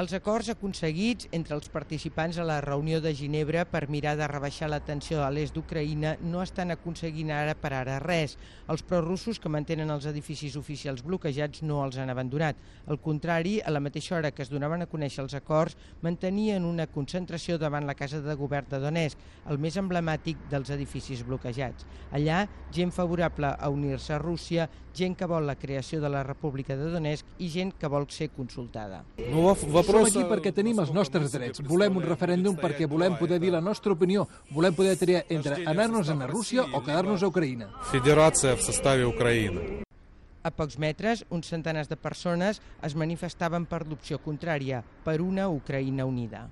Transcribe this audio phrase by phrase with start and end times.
[0.00, 4.70] Els acords aconseguits entre els participants a la reunió de Ginebra per mirar de rebaixar
[4.72, 8.38] la tensió a l'est d'Ucraïna no estan aconseguint ara per ara res.
[8.72, 12.56] Els prorussos que mantenen els edificis oficials bloquejats no els han abandonat.
[12.88, 16.88] Al contrari, a la mateixa hora que es donaven a conèixer els acords, mantenien una
[16.88, 19.18] concentració davant la Casa de Govern de Donetsk,
[19.52, 21.84] el més emblemàtic dels edificis bloquejats.
[22.16, 26.74] Allà, gent favorable a unir-se a Rússia, gent que vol la creació de la República
[26.76, 29.04] de Donetsk i gent que vol ser consultada.
[29.30, 29.52] No,
[29.89, 31.63] Som aquí perquè tenim els nostres drets.
[31.65, 34.27] Volem un referèndum perquè volem poder dir la nostra opinió.
[34.51, 37.71] Volem poder triar entre anar-nos a Rússia o quedar-nos a Ucraïna.
[37.91, 39.83] Федерация в составе Украины.
[40.45, 46.05] A pocs metres, uns centenars de persones es manifestaven per l'opció contrària, per una Ucraïna
[46.05, 46.45] unida.